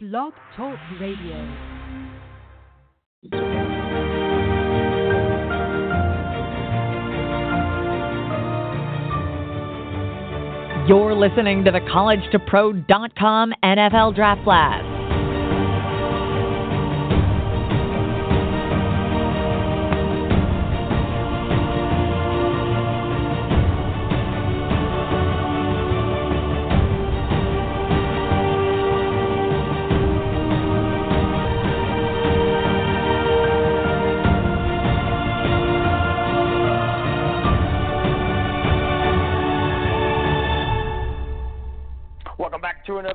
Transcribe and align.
Blog 0.00 0.32
Talk 0.56 0.78
Radio. 1.00 1.34
You're 10.86 11.16
listening 11.16 11.64
to 11.64 11.72
the 11.72 11.80
College2Pro.com 11.80 13.52
NFL 13.64 14.14
Draft 14.14 14.44
Blast. 14.44 14.87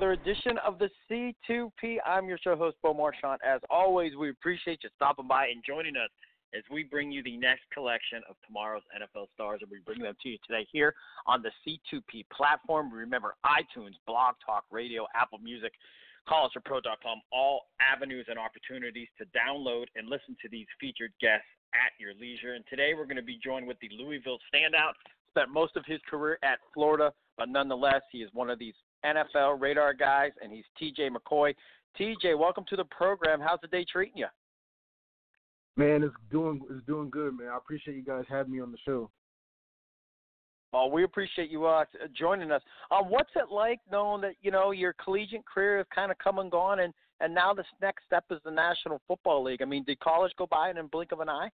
Edition 0.02 0.57
of 0.65 0.79
the 0.79 0.89
C2P. 1.09 1.97
I'm 2.05 2.27
your 2.27 2.39
show 2.39 2.55
host, 2.55 2.77
Bo 2.81 2.93
Marchionte. 2.93 3.38
As 3.45 3.61
always, 3.70 4.16
we 4.16 4.31
appreciate 4.31 4.79
you 4.83 4.89
stopping 4.95 5.27
by 5.27 5.47
and 5.47 5.63
joining 5.66 5.95
us 5.95 6.09
as 6.53 6.63
we 6.71 6.83
bring 6.83 7.11
you 7.11 7.21
the 7.23 7.38
next 7.38 7.61
collection 7.71 8.21
of 8.27 8.35
tomorrow's 8.45 8.81
NFL 8.91 9.27
stars, 9.33 9.59
and 9.61 9.69
we 9.69 9.79
bring 9.85 10.02
them 10.02 10.16
to 10.21 10.29
you 10.29 10.38
today 10.45 10.67
here 10.71 10.93
on 11.27 11.43
the 11.43 11.52
C2P 11.61 12.25
platform. 12.35 12.91
Remember, 12.91 13.35
iTunes, 13.45 13.93
Blog 14.07 14.35
Talk 14.43 14.66
Radio, 14.71 15.05
Apple 15.16 15.38
Music, 15.38 15.71
College2Pro.com, 16.27 17.21
all 17.31 17.61
avenues 17.80 18.25
and 18.27 18.39
opportunities 18.39 19.07
to 19.19 19.25
download 19.25 19.86
and 19.95 20.09
listen 20.09 20.36
to 20.41 20.49
these 20.49 20.67
featured 20.81 21.14
guests 21.21 21.47
at 21.73 21.94
your 21.99 22.14
leisure. 22.19 22.55
And 22.55 22.66
today 22.69 22.94
we're 22.95 23.05
going 23.05 23.17
to 23.17 23.23
be 23.23 23.39
joined 23.44 23.67
with 23.67 23.77
the 23.80 23.89
Louisville 23.95 24.39
standout. 24.53 24.94
Spent 25.30 25.49
most 25.49 25.77
of 25.77 25.83
his 25.86 26.02
career 26.09 26.39
at 26.44 26.59
Florida, 26.73 27.14
but 27.38 27.47
nonetheless, 27.47 28.02
he 28.11 28.19
is 28.19 28.30
one 28.33 28.49
of 28.49 28.59
these 28.59 28.75
NFL 29.05 29.59
radar 29.59 29.93
guys, 29.93 30.31
and 30.41 30.51
he's 30.51 30.65
TJ 30.81 31.09
McCoy. 31.09 31.53
TJ, 31.99 32.37
welcome 32.37 32.65
to 32.69 32.75
the 32.75 32.85
program. 32.85 33.39
How's 33.39 33.61
the 33.61 33.67
day 33.67 33.85
treating 33.89 34.17
you? 34.17 34.27
Man, 35.75 36.03
it's 36.03 36.13
doing 36.31 36.61
it's 36.69 36.85
doing 36.85 37.09
good, 37.09 37.37
man. 37.37 37.49
I 37.49 37.57
appreciate 37.57 37.95
you 37.95 38.03
guys 38.03 38.25
having 38.29 38.53
me 38.53 38.61
on 38.61 38.71
the 38.71 38.77
show. 38.85 39.09
Well, 40.71 40.89
we 40.89 41.03
appreciate 41.03 41.51
you 41.51 41.65
uh, 41.65 41.85
joining 42.17 42.51
us. 42.51 42.61
Um, 42.89 43.05
what's 43.09 43.29
it 43.35 43.51
like 43.51 43.79
knowing 43.91 44.21
that 44.21 44.33
you 44.41 44.51
know 44.51 44.71
your 44.71 44.95
collegiate 45.03 45.45
career 45.45 45.77
has 45.77 45.85
kind 45.93 46.11
of 46.11 46.17
come 46.17 46.39
and 46.39 46.51
gone, 46.51 46.79
and 46.79 46.93
and 47.21 47.33
now 47.33 47.53
this 47.53 47.65
next 47.81 48.05
step 48.05 48.25
is 48.31 48.39
the 48.43 48.51
National 48.51 49.01
Football 49.07 49.43
League? 49.43 49.61
I 49.61 49.65
mean, 49.65 49.83
did 49.83 49.99
college 49.99 50.31
go 50.37 50.47
by 50.47 50.69
in 50.69 50.77
a 50.77 50.83
blink 50.83 51.11
of 51.11 51.19
an 51.19 51.29
eye? 51.29 51.49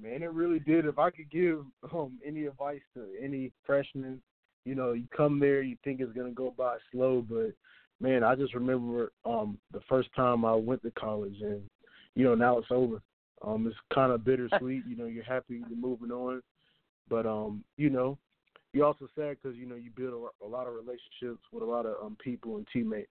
Man, 0.00 0.22
it 0.22 0.32
really 0.32 0.58
did. 0.58 0.84
If 0.84 0.98
I 0.98 1.10
could 1.10 1.30
give 1.30 1.64
um, 1.92 2.18
any 2.26 2.46
advice 2.46 2.80
to 2.94 3.06
any 3.22 3.52
freshman 3.64 4.20
you 4.64 4.74
know, 4.74 4.92
you 4.92 5.04
come 5.16 5.38
there, 5.40 5.62
you 5.62 5.76
think 5.84 6.00
it's 6.00 6.12
gonna 6.12 6.30
go 6.30 6.54
by 6.56 6.76
slow, 6.90 7.24
but 7.28 7.52
man, 8.00 8.24
I 8.24 8.34
just 8.34 8.54
remember 8.54 9.12
um 9.24 9.58
the 9.72 9.80
first 9.88 10.08
time 10.14 10.44
I 10.44 10.54
went 10.54 10.82
to 10.82 10.90
college, 10.92 11.36
and 11.40 11.62
you 12.14 12.24
know 12.24 12.34
now 12.34 12.58
it's 12.58 12.70
over. 12.70 13.00
Um, 13.44 13.66
it's 13.66 13.76
kind 13.92 14.12
of 14.12 14.24
bittersweet. 14.24 14.84
you 14.86 14.96
know, 14.96 15.06
you're 15.06 15.24
happy 15.24 15.62
you're 15.68 15.78
moving 15.78 16.12
on, 16.12 16.42
but 17.08 17.26
um, 17.26 17.64
you 17.76 17.90
know, 17.90 18.18
you're 18.72 18.86
also 18.86 19.08
sad 19.16 19.36
because 19.42 19.56
you 19.56 19.66
know 19.66 19.74
you 19.74 19.90
build 19.96 20.30
a, 20.42 20.46
a 20.46 20.48
lot 20.48 20.66
of 20.66 20.74
relationships 20.74 21.44
with 21.52 21.62
a 21.62 21.66
lot 21.66 21.86
of 21.86 21.96
um 22.04 22.16
people 22.22 22.56
and 22.56 22.66
teammates. 22.72 23.10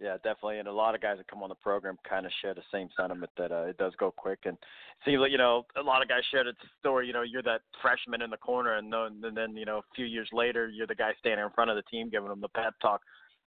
Yeah, 0.00 0.14
definitely, 0.14 0.58
and 0.58 0.68
a 0.68 0.72
lot 0.72 0.94
of 0.94 1.02
guys 1.02 1.18
that 1.18 1.28
come 1.28 1.42
on 1.42 1.50
the 1.50 1.54
program 1.56 1.98
kind 2.08 2.24
of 2.24 2.32
share 2.40 2.54
the 2.54 2.62
same 2.72 2.88
sentiment 2.98 3.30
that 3.36 3.52
uh, 3.52 3.64
it 3.64 3.76
does 3.76 3.92
go 3.98 4.10
quick. 4.10 4.38
And 4.46 4.56
see, 5.04 5.10
you 5.10 5.36
know, 5.36 5.66
a 5.78 5.82
lot 5.82 6.00
of 6.00 6.08
guys 6.08 6.22
share 6.30 6.42
the 6.42 6.54
story. 6.78 7.06
You 7.06 7.12
know, 7.12 7.20
you're 7.20 7.42
that 7.42 7.60
freshman 7.82 8.22
in 8.22 8.30
the 8.30 8.38
corner, 8.38 8.76
and 8.76 8.90
then, 8.90 9.20
and 9.22 9.36
then 9.36 9.54
you 9.56 9.66
know, 9.66 9.78
a 9.78 9.94
few 9.94 10.06
years 10.06 10.28
later, 10.32 10.68
you're 10.68 10.86
the 10.86 10.94
guy 10.94 11.10
standing 11.18 11.44
in 11.44 11.52
front 11.52 11.68
of 11.70 11.76
the 11.76 11.82
team 11.82 12.08
giving 12.08 12.30
them 12.30 12.40
the 12.40 12.48
pep 12.48 12.74
talk. 12.80 13.02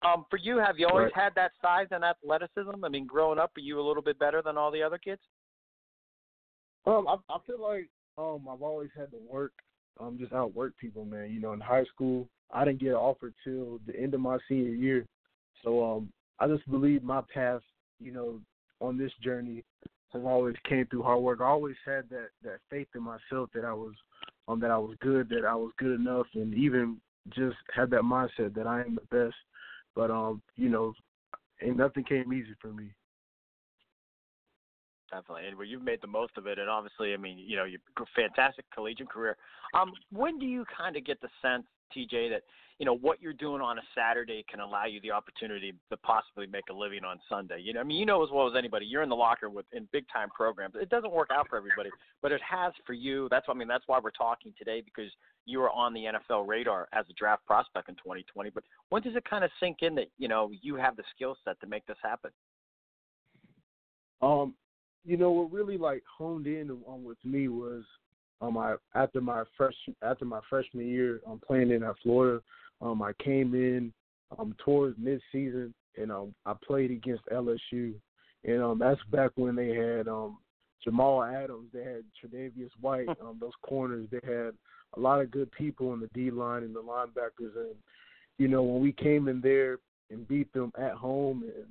Um, 0.05 0.25
for 0.29 0.37
you, 0.37 0.57
have 0.57 0.77
you 0.77 0.87
always 0.87 1.11
right. 1.15 1.23
had 1.23 1.35
that 1.35 1.51
size 1.61 1.87
and 1.91 2.05
athleticism? 2.05 2.85
I 2.85 2.87
mean, 2.87 3.07
growing 3.07 3.39
up, 3.39 3.51
are 3.57 3.61
you 3.61 3.81
a 3.81 3.85
little 3.85 4.03
bit 4.03 4.17
better 4.17 4.41
than 4.41 4.57
all 4.57 4.71
the 4.71 4.83
other 4.83 4.97
kids? 4.97 5.21
Um, 6.85 7.07
I, 7.09 7.15
I 7.29 7.37
feel 7.45 7.61
like 7.61 7.89
um 8.17 8.47
I've 8.49 8.61
always 8.61 8.89
had 8.97 9.11
to 9.11 9.17
work, 9.29 9.51
um, 9.99 10.17
just 10.17 10.31
outwork 10.31 10.77
people, 10.79 11.03
man. 11.03 11.29
You 11.29 11.41
know, 11.41 11.51
in 11.51 11.59
high 11.59 11.83
school, 11.93 12.29
I 12.53 12.63
didn't 12.63 12.79
get 12.79 12.93
offered 12.93 13.33
till 13.43 13.81
the 13.85 13.99
end 13.99 14.13
of 14.13 14.21
my 14.21 14.37
senior 14.47 14.73
year, 14.73 15.05
so 15.61 15.83
um 15.83 16.09
I 16.39 16.47
just 16.47 16.69
believe 16.69 17.03
my 17.03 17.21
path, 17.33 17.61
you 17.99 18.11
know, 18.11 18.39
on 18.79 18.97
this 18.97 19.11
journey 19.23 19.63
has 20.13 20.21
always 20.23 20.55
came 20.67 20.85
through 20.85 21.03
hard 21.03 21.21
work. 21.21 21.39
I 21.41 21.45
always 21.45 21.75
had 21.85 22.09
that 22.09 22.29
that 22.43 22.59
faith 22.69 22.87
in 22.95 23.03
myself 23.03 23.49
that 23.53 23.65
I 23.65 23.73
was 23.73 23.93
um 24.47 24.59
that 24.59 24.71
I 24.71 24.77
was 24.77 24.95
good, 25.01 25.29
that 25.29 25.45
I 25.45 25.55
was 25.55 25.71
good 25.77 25.99
enough 25.99 26.27
and 26.33 26.53
even 26.53 26.99
just 27.29 27.57
had 27.73 27.89
that 27.89 28.01
mindset 28.01 28.53
that 28.55 28.67
I 28.67 28.81
am 28.81 28.95
the 28.95 29.15
best. 29.15 29.35
But 29.95 30.11
um, 30.11 30.41
you 30.55 30.69
know, 30.69 30.93
and 31.61 31.77
nothing 31.77 32.03
came 32.03 32.31
easy 32.31 32.55
for 32.61 32.67
me. 32.67 32.91
Definitely, 35.11 35.47
and 35.47 35.57
well, 35.57 35.65
you've 35.65 35.83
made 35.83 36.01
the 36.01 36.07
most 36.07 36.33
of 36.37 36.47
it, 36.47 36.59
and 36.59 36.69
obviously, 36.69 37.13
I 37.13 37.17
mean, 37.17 37.37
you 37.39 37.55
know, 37.55 37.63
your 37.63 37.79
fantastic 38.13 38.65
collegiate 38.73 39.09
career. 39.09 39.37
Um, 39.73 39.93
when 40.11 40.37
do 40.37 40.45
you 40.45 40.65
kind 40.77 40.97
of 40.97 41.05
get 41.05 41.21
the 41.21 41.29
sense, 41.41 41.65
TJ, 41.95 42.29
that 42.29 42.43
you 42.79 42.85
know 42.85 42.95
what 42.95 43.21
you're 43.21 43.33
doing 43.33 43.61
on 43.61 43.79
a 43.79 43.81
Saturday 43.95 44.45
can 44.49 44.59
allow 44.59 44.85
you 44.85 45.01
the 45.01 45.11
opportunity 45.11 45.73
to 45.89 45.97
possibly 45.97 46.45
make 46.45 46.65
a 46.69 46.73
living 46.73 47.03
on 47.03 47.19
Sunday. 47.27 47.59
You 47.59 47.73
know, 47.73 47.79
I 47.79 47.83
mean, 47.83 47.97
you 47.97 48.05
know 48.05 48.23
as 48.23 48.29
well 48.31 48.47
as 48.47 48.53
anybody, 48.55 48.85
you're 48.85 49.01
in 49.01 49.09
the 49.09 49.15
locker 49.15 49.49
with 49.49 49.65
in 49.71 49.87
big 49.91 50.05
time 50.13 50.29
programs. 50.29 50.75
It 50.79 50.89
doesn't 50.89 51.11
work 51.11 51.29
out 51.31 51.47
for 51.49 51.57
everybody, 51.57 51.89
but 52.21 52.31
it 52.31 52.41
has 52.47 52.73
for 52.85 52.93
you. 52.93 53.27
That's 53.31 53.47
what 53.47 53.55
I 53.55 53.57
mean. 53.57 53.67
That's 53.67 53.87
why 53.87 53.99
we're 54.01 54.11
talking 54.11 54.53
today 54.57 54.81
because 54.81 55.11
you 55.45 55.61
are 55.63 55.71
on 55.71 55.93
the 55.93 56.05
NFL 56.05 56.47
radar 56.47 56.87
as 56.93 57.05
a 57.09 57.13
draft 57.13 57.45
prospect 57.45 57.89
in 57.89 57.95
2020. 57.95 58.51
But 58.51 58.63
when 58.89 59.01
does 59.01 59.15
it 59.15 59.23
kind 59.27 59.43
of 59.43 59.49
sink 59.59 59.77
in 59.81 59.95
that 59.95 60.09
you 60.19 60.27
know 60.27 60.51
you 60.61 60.75
have 60.75 60.95
the 60.95 61.03
skill 61.15 61.35
set 61.45 61.59
to 61.61 61.67
make 61.67 61.85
this 61.87 61.97
happen? 62.03 62.31
Um, 64.21 64.53
you 65.03 65.17
know 65.17 65.31
what 65.31 65.51
really 65.51 65.77
like 65.77 66.03
honed 66.17 66.45
in 66.45 66.69
on 66.85 67.03
with 67.03 67.17
me 67.23 67.47
was 67.47 67.83
um 68.41 68.57
I 68.57 68.75
after 68.95 69.21
my 69.21 69.43
fresh 69.55 69.75
after 70.01 70.25
my 70.25 70.39
freshman 70.49 70.87
year 70.87 71.21
um 71.27 71.39
playing 71.45 71.71
in 71.71 71.83
at 71.83 71.95
Florida 72.03 72.41
um, 72.81 73.01
I 73.01 73.13
came 73.13 73.53
in 73.55 73.91
um, 74.37 74.55
towards 74.63 74.97
mid-season, 74.99 75.73
and 75.97 76.11
um, 76.11 76.35
I 76.45 76.53
played 76.65 76.91
against 76.91 77.23
LSU, 77.31 77.93
and 78.43 78.61
um, 78.61 78.79
that's 78.79 79.01
back 79.11 79.31
when 79.35 79.55
they 79.55 79.69
had 79.69 80.07
um, 80.07 80.37
Jamal 80.83 81.23
Adams, 81.23 81.69
they 81.73 81.83
had 81.83 82.03
Tre'Davious 82.21 82.69
White, 82.81 83.09
um, 83.21 83.37
those 83.39 83.53
corners. 83.63 84.07
They 84.11 84.19
had 84.23 84.53
a 84.95 84.99
lot 84.99 85.21
of 85.21 85.31
good 85.31 85.51
people 85.51 85.93
in 85.93 85.99
the 85.99 86.09
D 86.13 86.31
line 86.31 86.63
and 86.63 86.75
the 86.75 86.81
linebackers, 86.81 87.55
and 87.55 87.75
you 88.37 88.47
know 88.47 88.63
when 88.63 88.81
we 88.81 88.91
came 88.91 89.27
in 89.27 89.41
there 89.41 89.77
and 90.11 90.27
beat 90.27 90.51
them 90.53 90.71
at 90.77 90.93
home, 90.93 91.43
and 91.43 91.65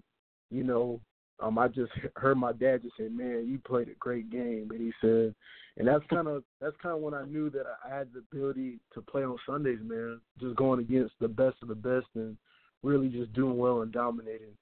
you 0.51 0.65
know 0.65 1.01
um, 1.41 1.59
I 1.59 1.69
just 1.69 1.93
heard 2.17 2.39
my 2.39 2.53
dad 2.53 2.83
just 2.83 2.97
say, 2.97 3.09
"Man, 3.09 3.47
you 3.47 3.59
played 3.59 3.89
a 3.89 3.95
great 3.99 4.31
game," 4.31 4.69
and 4.71 4.81
he 4.81 4.93
said, 5.01 5.35
and 5.77 5.87
that's 5.87 6.05
kind 6.09 6.27
of 6.27 6.43
that's 6.61 6.77
kind 6.83 6.95
of 6.95 7.03
when 7.03 7.15
I 7.15 7.25
knew 7.25 7.51
that 7.51 7.65
I 7.85 7.95
had 7.95 8.09
the 8.13 8.21
ability 8.21 8.79
to 8.95 9.03
play 9.03 9.23
on 9.23 9.37
Sundays, 9.47 9.79
man. 9.83 10.21
Just 10.41 10.57
going 10.57 10.81
against 10.81 11.15
the 11.21 11.29
best 11.29 11.57
of 11.63 11.69
the 11.69 11.75
best 11.75 12.07
and 12.15 12.37
really 12.83 13.09
just 13.09 13.33
doing 13.35 13.59
well 13.59 13.83
and 13.83 13.93
dominating, 13.93 14.57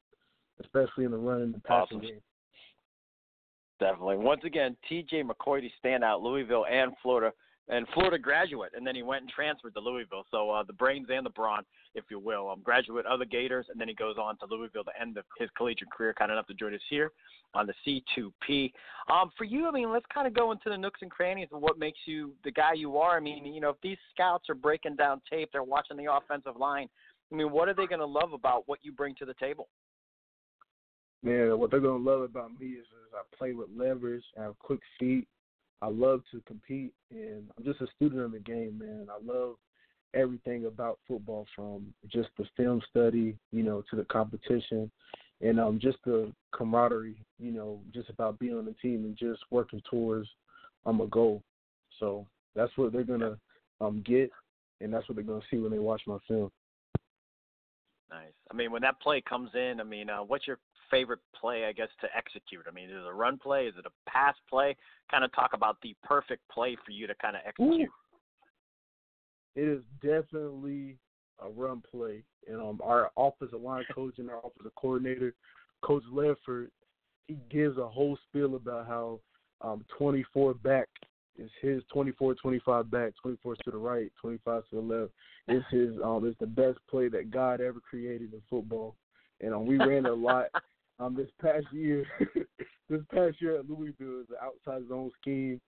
especially 0.61 1.05
in 1.05 1.13
the 1.13 1.17
run 1.17 1.43
and 1.43 1.55
the 1.55 1.61
passing 1.61 1.99
awesome. 1.99 2.01
game. 2.01 2.21
Definitely. 3.81 4.17
Once 4.17 4.41
again, 4.45 4.77
T.J. 4.89 5.25
McCoy, 5.25 5.69
standout, 5.85 6.23
Louisville 6.23 6.65
and 6.71 6.93
Florida 7.03 7.33
and 7.69 7.87
Florida 7.95 8.19
graduate, 8.19 8.73
and 8.77 8.87
then 8.87 8.95
he 8.95 9.03
went 9.03 9.23
and 9.23 9.31
transferred 9.31 9.75
to 9.75 9.81
Louisville. 9.81 10.27
So 10.31 10.51
uh, 10.51 10.63
the 10.63 10.73
brains 10.73 11.09
and 11.11 11.25
the 11.25 11.31
brawn, 11.31 11.65
if 11.95 12.05
you 12.11 12.19
will. 12.19 12.51
Um, 12.51 12.61
graduate 12.63 13.07
of 13.07 13.19
the 13.19 13.27
Gators, 13.27 13.67
and 13.71 13.81
then 13.81 13.89
he 13.89 13.95
goes 13.95 14.17
on 14.21 14.37
to 14.39 14.47
Louisville 14.47 14.85
to 14.85 15.01
end 15.01 15.17
of 15.17 15.25
his 15.39 15.49
collegiate 15.57 15.91
career. 15.91 16.13
Kind 16.13 16.31
enough 16.31 16.47
to 16.49 16.55
join 16.55 16.75
us 16.75 16.81
here 16.91 17.13
on 17.55 17.67
the 17.67 17.75
C2P. 17.87 18.73
Um, 19.11 19.31
for 19.39 19.45
you, 19.45 19.67
I 19.67 19.71
mean, 19.71 19.91
let's 19.91 20.07
kind 20.13 20.27
of 20.27 20.35
go 20.35 20.53
into 20.53 20.69
the 20.69 20.77
nooks 20.77 21.01
and 21.03 21.11
crannies 21.11 21.49
of 21.53 21.63
what 21.63 21.79
makes 21.79 21.99
you 22.05 22.33
the 22.45 22.51
guy 22.51 22.75
you 22.75 22.99
are. 22.99 23.17
I 23.17 23.21
mean, 23.21 23.47
you 23.47 23.61
know, 23.61 23.71
if 23.71 23.81
these 23.83 23.99
scouts 24.13 24.51
are 24.51 24.55
breaking 24.55 24.97
down 24.97 25.23
tape, 25.31 25.49
they're 25.53 25.63
watching 25.63 25.97
the 25.97 26.13
offensive 26.13 26.57
line. 26.57 26.89
I 27.33 27.37
mean, 27.37 27.51
what 27.51 27.69
are 27.69 27.75
they 27.75 27.87
going 27.87 28.01
to 28.01 28.07
love 28.07 28.33
about 28.33 28.65
what 28.67 28.81
you 28.83 28.93
bring 28.93 29.15
to 29.17 29.25
the 29.25 29.35
table? 29.35 29.69
Man, 31.25 31.59
what 31.59 31.71
they're 31.71 31.81
gonna 31.81 32.05
love 32.05 32.21
about 32.21 32.51
me 32.61 32.67
is, 32.67 32.85
is 32.85 33.15
I 33.15 33.23
play 33.35 33.55
with 33.55 33.69
levers, 33.75 34.23
I 34.39 34.43
have 34.43 34.59
quick 34.59 34.81
feet, 35.01 35.27
I 35.85 35.89
love 35.89 36.23
to 36.33 36.41
compete, 36.47 36.95
and 37.11 37.43
I'm 37.59 37.65
just 37.65 37.83
a 37.83 37.87
student 37.95 38.23
of 38.23 38.33
the 38.33 38.39
game, 38.39 38.79
man. 38.79 39.09
I 39.11 39.19
love 39.23 39.57
everything 40.15 40.65
about 40.65 40.99
football, 41.07 41.47
from 41.55 41.93
just 42.09 42.31
the 42.39 42.47
film 42.57 42.81
study, 42.89 43.37
you 43.53 43.63
know, 43.63 43.85
to 43.91 43.97
the 43.97 44.05
competition, 44.05 44.91
and 45.43 45.61
um, 45.61 45.79
just 45.79 45.99
the 46.07 46.33
camaraderie, 46.55 47.23
you 47.39 47.51
know, 47.51 47.83
just 47.93 48.09
about 48.09 48.39
being 48.39 48.57
on 48.57 48.65
the 48.65 48.75
team 48.81 49.05
and 49.05 49.15
just 49.15 49.43
working 49.51 49.83
towards 49.91 50.27
um 50.87 51.03
a 51.03 51.07
goal. 51.07 51.43
So 52.01 52.27
that's 52.57 52.73
what 52.77 52.95
they're 52.95 53.05
gonna 53.05 53.37
um 53.83 54.03
get, 54.07 54.31
and 54.81 54.91
that's 54.91 55.07
what 55.07 55.17
they're 55.17 55.25
gonna 55.25 55.45
see 55.51 55.59
when 55.59 55.71
they 55.71 55.79
watch 55.79 56.01
my 56.07 56.17
film. 56.27 56.51
Nice. 58.11 58.33
I 58.51 58.55
mean, 58.55 58.73
when 58.73 58.83
that 58.83 59.01
play 59.01 59.21
comes 59.21 59.51
in, 59.55 59.81
I 59.81 59.85
mean, 59.85 60.09
uh, 60.09 60.23
what's 60.23 60.47
your 60.47 60.61
favorite 60.91 61.21
play, 61.39 61.65
I 61.65 61.73
guess, 61.73 61.89
to 62.01 62.09
execute? 62.17 62.65
I 62.69 62.73
mean, 62.73 62.91
is 62.91 62.97
it 62.97 63.07
a 63.07 63.13
run 63.13 63.39
play? 63.39 63.67
Is 63.67 63.75
it 63.79 63.87
a 63.87 64.11
pass 64.11 64.35
play? 64.49 64.77
Kind 65.11 65.25
of 65.25 65.33
talk 65.33 65.51
about 65.55 65.77
the 65.83 65.95
perfect 66.03 66.43
play 66.51 66.77
for 66.85 66.93
you 66.93 67.07
to 67.07 67.15
kind 67.17 67.37
of 67.37 67.43
execute. 67.47 67.91
It 69.57 69.69
is 69.69 69.83
definitely 70.03 70.97
a 71.45 71.49
run 71.49 71.83
play. 71.91 72.25
And 72.49 72.61
um, 72.61 72.81
our 72.83 73.11
offensive 73.17 73.61
line 73.61 73.85
coach 73.95 74.15
and 74.19 74.31
our 74.31 74.39
offensive 74.39 74.75
coordinator, 74.77 75.35
Coach 75.83 76.03
Ledford, 76.13 76.69
he 77.29 77.39
gives 77.51 77.79
a 77.79 77.89
whole 77.89 78.19
spiel 78.29 78.57
about 78.57 78.87
how 78.87 79.21
um, 79.61 79.85
24 79.97 80.55
back 80.55 80.89
is 81.37 81.51
his 81.61 81.83
24, 81.93 82.35
25 82.35 82.91
back, 82.91 83.13
24 83.21 83.57
to 83.57 83.71
the 83.71 83.77
right, 83.77 84.13
25 84.21 84.63
to 84.71 84.77
the 84.77 84.81
left. 84.81 85.13
It's 85.49 85.65
his 85.71 86.01
um, 86.03 86.27
it's 86.27 86.39
the 86.39 86.47
best 86.47 86.79
play 86.89 87.09
that 87.09 87.31
God 87.31 87.61
ever 87.61 87.81
created 87.81 88.33
in 88.33 88.41
football. 88.49 88.97
And 89.41 89.53
um, 89.53 89.67
we 89.67 89.77
ran 89.79 90.07
a 90.07 90.13
lot 90.13 90.47
um, 90.99 91.15
this 91.15 91.31
past 91.41 91.67
year. 91.73 92.05
this 92.89 93.01
past 93.13 93.41
year 93.41 93.59
at 93.59 93.69
Louisville 93.69 94.21
is 94.21 94.29
an 94.31 94.37
outside 94.43 94.89
zone 94.89 95.11
scheme. 95.21 95.61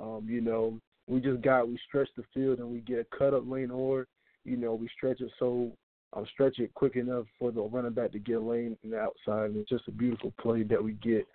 Um, 0.00 0.26
you 0.28 0.40
know, 0.40 0.78
we 1.06 1.20
just 1.20 1.42
got 1.42 1.68
we 1.68 1.78
stretch 1.86 2.08
the 2.16 2.24
field 2.32 2.58
and 2.58 2.68
we 2.68 2.80
get 2.80 2.98
a 2.98 3.16
cut 3.16 3.34
up 3.34 3.44
lane 3.46 3.70
or 3.70 4.06
you 4.44 4.56
know 4.56 4.74
we 4.74 4.88
stretch 4.96 5.20
it 5.20 5.30
so 5.38 5.70
um, 6.14 6.26
stretch 6.32 6.58
it 6.58 6.72
quick 6.74 6.96
enough 6.96 7.26
for 7.38 7.50
the 7.50 7.60
running 7.60 7.92
back 7.92 8.12
to 8.12 8.18
get 8.18 8.36
a 8.36 8.40
lane 8.40 8.76
in 8.82 8.90
the 8.90 8.98
outside. 8.98 9.50
And 9.50 9.56
it's 9.56 9.68
just 9.68 9.88
a 9.88 9.92
beautiful 9.92 10.32
play 10.40 10.62
that 10.64 10.82
we 10.82 10.92
get 10.92 11.26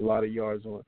a 0.00 0.02
lot 0.02 0.24
of 0.24 0.32
yards 0.32 0.64
on. 0.64 0.82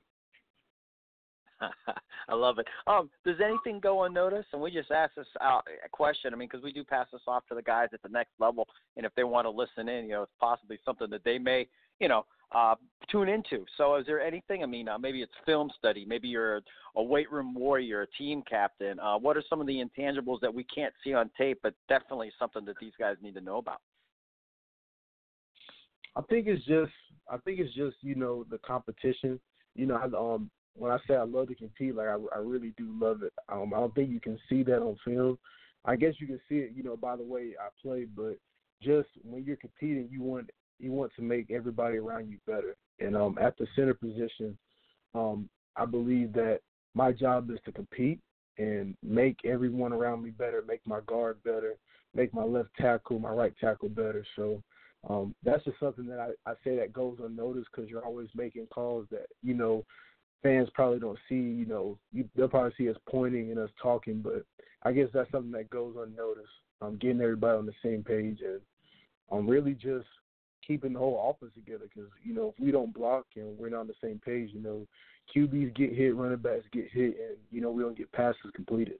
I 2.29 2.33
love 2.33 2.59
it. 2.59 2.67
Um, 2.87 3.09
does 3.25 3.37
anything 3.43 3.79
go 3.79 4.03
unnoticed? 4.03 4.49
And 4.53 4.61
we 4.61 4.71
just 4.71 4.91
asked 4.91 5.15
this 5.15 5.27
a 5.41 5.89
question. 5.91 6.33
I 6.33 6.37
mean, 6.37 6.47
because 6.49 6.63
we 6.63 6.71
do 6.71 6.83
pass 6.83 7.07
this 7.11 7.21
off 7.27 7.43
to 7.49 7.55
the 7.55 7.61
guys 7.61 7.89
at 7.93 8.01
the 8.01 8.09
next 8.09 8.31
level, 8.39 8.67
and 8.97 9.05
if 9.05 9.13
they 9.15 9.23
want 9.23 9.45
to 9.45 9.49
listen 9.49 9.89
in, 9.89 10.05
you 10.05 10.11
know, 10.11 10.23
it's 10.23 10.31
possibly 10.39 10.79
something 10.85 11.09
that 11.09 11.23
they 11.23 11.37
may, 11.37 11.67
you 11.99 12.07
know, 12.07 12.25
uh, 12.53 12.75
tune 13.09 13.29
into. 13.29 13.65
So, 13.77 13.95
is 13.95 14.05
there 14.05 14.21
anything? 14.21 14.63
I 14.63 14.65
mean, 14.65 14.89
uh, 14.89 14.97
maybe 14.97 15.21
it's 15.21 15.31
film 15.45 15.71
study. 15.77 16.05
Maybe 16.05 16.27
you're 16.27 16.61
a 16.95 17.03
weight 17.03 17.31
room 17.31 17.53
warrior, 17.53 18.01
a 18.01 18.07
team 18.17 18.43
captain. 18.49 18.99
Uh, 18.99 19.17
what 19.17 19.37
are 19.37 19.43
some 19.49 19.61
of 19.61 19.67
the 19.67 19.81
intangibles 19.81 20.41
that 20.41 20.53
we 20.53 20.63
can't 20.65 20.93
see 21.03 21.13
on 21.13 21.29
tape, 21.37 21.59
but 21.63 21.73
definitely 21.87 22.31
something 22.37 22.65
that 22.65 22.75
these 22.81 22.93
guys 22.99 23.15
need 23.21 23.35
to 23.35 23.41
know 23.41 23.57
about? 23.57 23.79
I 26.15 26.21
think 26.23 26.47
it's 26.47 26.65
just, 26.65 26.91
I 27.29 27.37
think 27.37 27.59
it's 27.59 27.73
just, 27.73 27.95
you 28.01 28.15
know, 28.15 28.45
the 28.49 28.57
competition. 28.59 29.39
You 29.75 29.85
know, 29.85 29.95
um, 29.95 30.51
when 30.75 30.91
I 30.91 30.97
say 31.07 31.15
I 31.15 31.23
love 31.23 31.49
to 31.49 31.55
compete, 31.55 31.95
like 31.95 32.07
I, 32.07 32.17
I 32.35 32.39
really 32.39 32.73
do 32.77 32.89
love 32.99 33.23
it. 33.23 33.33
Um, 33.49 33.73
I 33.73 33.79
don't 33.79 33.93
think 33.93 34.09
you 34.09 34.19
can 34.19 34.39
see 34.49 34.63
that 34.63 34.81
on 34.81 34.97
film. 35.05 35.37
I 35.85 35.95
guess 35.95 36.13
you 36.19 36.27
can 36.27 36.39
see 36.47 36.57
it, 36.57 36.71
you 36.75 36.83
know, 36.83 36.95
by 36.95 37.15
the 37.15 37.23
way 37.23 37.53
I 37.59 37.69
play, 37.81 38.05
but 38.05 38.37
just 38.81 39.09
when 39.23 39.43
you're 39.43 39.55
competing, 39.55 40.07
you 40.11 40.21
want 40.21 40.49
you 40.79 40.91
want 40.91 41.11
to 41.15 41.21
make 41.21 41.51
everybody 41.51 41.97
around 41.97 42.29
you 42.29 42.37
better. 42.47 42.75
And 42.99 43.15
um, 43.15 43.37
at 43.39 43.57
the 43.57 43.67
center 43.75 43.93
position, 43.93 44.57
um, 45.13 45.47
I 45.75 45.85
believe 45.85 46.33
that 46.33 46.59
my 46.95 47.11
job 47.11 47.49
is 47.51 47.59
to 47.65 47.71
compete 47.71 48.19
and 48.57 48.95
make 49.03 49.37
everyone 49.45 49.93
around 49.93 50.23
me 50.23 50.31
better, 50.31 50.63
make 50.67 50.81
my 50.85 50.99
guard 51.07 51.37
better, 51.43 51.75
make 52.15 52.33
my 52.33 52.43
left 52.43 52.69
tackle, 52.79 53.19
my 53.19 53.29
right 53.29 53.53
tackle 53.61 53.89
better. 53.89 54.25
So 54.35 54.61
um, 55.09 55.33
that's 55.43 55.63
just 55.63 55.79
something 55.79 56.05
that 56.07 56.19
I, 56.19 56.49
I 56.49 56.53
say 56.63 56.75
that 56.77 56.93
goes 56.93 57.17
unnoticed 57.23 57.69
because 57.73 57.89
you're 57.89 58.05
always 58.05 58.29
making 58.35 58.67
calls 58.67 59.07
that 59.11 59.27
you 59.43 59.53
know 59.53 59.85
fans 60.43 60.69
probably 60.73 60.99
don't 60.99 61.19
see, 61.29 61.35
you 61.35 61.65
know, 61.65 61.97
you, 62.11 62.27
they'll 62.35 62.47
probably 62.47 62.73
see 62.77 62.89
us 62.89 62.97
pointing 63.09 63.51
and 63.51 63.59
us 63.59 63.69
talking, 63.81 64.21
but 64.21 64.45
I 64.83 64.91
guess 64.91 65.07
that's 65.13 65.31
something 65.31 65.51
that 65.51 65.69
goes 65.69 65.95
unnoticed. 65.95 66.47
Um, 66.81 66.97
getting 66.99 67.21
everybody 67.21 67.59
on 67.59 67.67
the 67.67 67.73
same 67.83 68.03
page 68.03 68.39
and 68.43 68.59
um, 69.31 69.47
really 69.47 69.73
just 69.73 70.07
keeping 70.65 70.93
the 70.93 70.99
whole 70.99 71.29
offense 71.29 71.53
together. 71.53 71.85
Because 71.93 72.09
you 72.23 72.33
know, 72.33 72.55
if 72.55 72.63
we 72.63 72.71
don't 72.71 72.93
block 72.93 73.25
and 73.35 73.55
we're 73.57 73.69
not 73.69 73.81
on 73.81 73.87
the 73.87 73.93
same 74.01 74.19
page, 74.25 74.49
you 74.51 74.61
know, 74.61 74.87
QBs 75.35 75.75
get 75.75 75.93
hit, 75.93 76.15
running 76.15 76.39
backs 76.39 76.65
get 76.73 76.87
hit, 76.91 77.17
and 77.17 77.37
you 77.51 77.61
know 77.61 77.69
we 77.69 77.83
don't 77.83 77.97
get 77.97 78.11
passes 78.13 78.51
completed. 78.55 78.97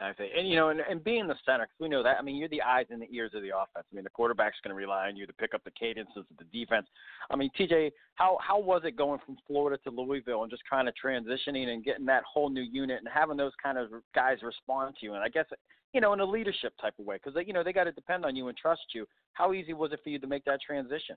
I 0.00 0.14
say, 0.16 0.30
and 0.36 0.48
you 0.48 0.54
know, 0.54 0.68
and, 0.68 0.80
and 0.80 1.02
being 1.02 1.26
the 1.26 1.34
center, 1.44 1.64
because 1.64 1.80
we 1.80 1.88
know 1.88 2.04
that. 2.04 2.18
I 2.18 2.22
mean, 2.22 2.36
you're 2.36 2.48
the 2.48 2.62
eyes 2.62 2.86
and 2.90 3.02
the 3.02 3.08
ears 3.12 3.32
of 3.34 3.42
the 3.42 3.48
offense. 3.48 3.84
I 3.90 3.94
mean, 3.94 4.04
the 4.04 4.10
quarterback's 4.10 4.58
going 4.62 4.70
to 4.70 4.76
rely 4.76 5.08
on 5.08 5.16
you 5.16 5.26
to 5.26 5.32
pick 5.32 5.54
up 5.54 5.64
the 5.64 5.72
cadences 5.72 6.16
of 6.16 6.36
the 6.38 6.44
defense. 6.52 6.86
I 7.30 7.36
mean, 7.36 7.50
TJ, 7.58 7.90
how 8.14 8.38
how 8.40 8.60
was 8.60 8.82
it 8.84 8.96
going 8.96 9.18
from 9.26 9.36
Florida 9.46 9.78
to 9.84 9.90
Louisville 9.90 10.42
and 10.42 10.50
just 10.50 10.62
kind 10.70 10.88
of 10.88 10.94
transitioning 11.04 11.68
and 11.68 11.84
getting 11.84 12.06
that 12.06 12.22
whole 12.22 12.48
new 12.48 12.62
unit 12.62 12.98
and 12.98 13.08
having 13.12 13.36
those 13.36 13.52
kind 13.60 13.76
of 13.76 13.90
guys 14.14 14.38
respond 14.42 14.94
to 15.00 15.06
you? 15.06 15.14
And 15.14 15.24
I 15.24 15.28
guess 15.28 15.46
you 15.92 16.00
know, 16.00 16.12
in 16.12 16.20
a 16.20 16.24
leadership 16.24 16.74
type 16.80 16.94
of 16.98 17.06
way, 17.06 17.18
because 17.22 17.40
you 17.46 17.52
know 17.52 17.64
they 17.64 17.72
got 17.72 17.84
to 17.84 17.92
depend 17.92 18.24
on 18.24 18.36
you 18.36 18.48
and 18.48 18.56
trust 18.56 18.82
you. 18.94 19.06
How 19.32 19.52
easy 19.52 19.72
was 19.72 19.92
it 19.92 20.00
for 20.02 20.10
you 20.10 20.18
to 20.18 20.26
make 20.26 20.44
that 20.44 20.60
transition? 20.64 21.16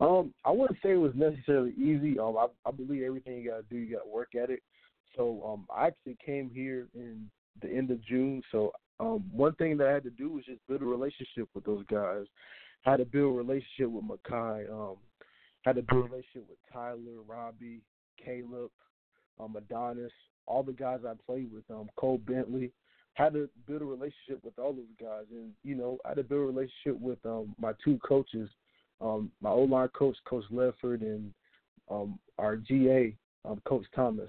Um, 0.00 0.34
I 0.44 0.50
wouldn't 0.50 0.78
say 0.82 0.92
it 0.92 0.96
was 0.96 1.12
necessarily 1.14 1.72
easy. 1.72 2.18
Um, 2.18 2.36
I, 2.36 2.46
I 2.66 2.72
believe 2.72 3.02
everything 3.02 3.36
you 3.36 3.50
got 3.50 3.56
to 3.58 3.62
do, 3.70 3.76
you 3.76 3.94
got 3.94 4.02
to 4.02 4.10
work 4.10 4.34
at 4.34 4.50
it. 4.50 4.60
So 5.16 5.42
um, 5.46 5.66
I 5.74 5.88
actually 5.88 6.16
came 6.24 6.50
here 6.52 6.88
in 6.94 7.30
the 7.62 7.68
end 7.68 7.90
of 7.90 8.04
June. 8.04 8.42
So 8.50 8.72
um, 9.00 9.24
one 9.32 9.54
thing 9.54 9.76
that 9.78 9.88
I 9.88 9.92
had 9.92 10.04
to 10.04 10.10
do 10.10 10.30
was 10.30 10.44
just 10.44 10.66
build 10.68 10.82
a 10.82 10.86
relationship 10.86 11.48
with 11.54 11.64
those 11.64 11.84
guys. 11.90 12.26
Had 12.82 12.98
to 12.98 13.04
build 13.04 13.34
a 13.34 13.38
relationship 13.38 13.90
with 13.90 14.04
Mekhi. 14.04 14.70
Um, 14.70 14.96
had 15.62 15.76
to 15.76 15.82
build 15.82 16.06
a 16.06 16.08
relationship 16.08 16.46
with 16.48 16.58
Tyler, 16.72 17.22
Robbie, 17.26 17.80
Caleb, 18.22 18.70
um, 19.40 19.56
Adonis, 19.56 20.12
all 20.46 20.62
the 20.62 20.72
guys 20.72 21.00
I 21.06 21.14
played 21.26 21.50
with. 21.52 21.64
Um, 21.70 21.88
Cole 21.96 22.18
Bentley. 22.18 22.72
Had 23.14 23.34
to 23.34 23.48
build 23.68 23.82
a 23.82 23.84
relationship 23.84 24.42
with 24.42 24.58
all 24.58 24.72
those 24.72 24.84
guys, 25.00 25.26
and 25.30 25.52
you 25.62 25.76
know, 25.76 25.98
I 26.04 26.08
had 26.08 26.16
to 26.16 26.24
build 26.24 26.42
a 26.42 26.46
relationship 26.46 27.00
with 27.00 27.24
um, 27.24 27.54
my 27.60 27.70
two 27.84 27.96
coaches, 28.04 28.50
um, 29.00 29.30
my 29.40 29.50
O 29.50 29.60
line 29.60 29.86
coach, 29.96 30.16
Coach 30.28 30.42
Ledford, 30.52 31.02
and 31.02 31.32
um, 31.88 32.18
our 32.38 32.56
GA, 32.56 33.14
um, 33.44 33.62
Coach 33.64 33.84
Thomas. 33.94 34.28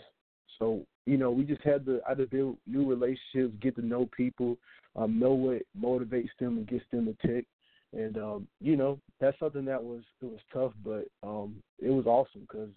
So 0.59 0.86
you 1.06 1.18
know, 1.18 1.31
we 1.31 1.44
just 1.44 1.62
had 1.63 1.86
to 1.86 2.01
I 2.07 2.13
to 2.15 2.25
build 2.25 2.57
new 2.65 2.88
relationships, 2.88 3.53
get 3.62 3.75
to 3.75 3.86
know 3.86 4.09
people, 4.15 4.57
um, 4.95 5.19
know 5.19 5.33
what 5.33 5.62
motivates 5.80 6.30
them 6.39 6.57
and 6.57 6.68
gets 6.68 6.86
them 6.92 7.06
to 7.06 7.27
tick. 7.27 7.45
And 7.94 8.18
um, 8.18 8.47
you 8.59 8.75
know, 8.75 9.00
that's 9.19 9.38
something 9.39 9.65
that 9.65 9.83
was 9.83 10.01
it 10.21 10.25
was 10.25 10.39
tough, 10.51 10.74
but 10.83 11.06
um, 11.24 11.56
it 11.80 11.89
was 11.89 12.06
awesome 12.06 12.42
because 12.42 12.69